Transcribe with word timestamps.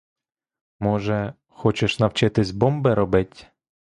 Може, 0.79 1.33
хочеш 1.47 1.99
навчитись 1.99 2.51
бомби 2.51 2.93
робить? 2.95 3.47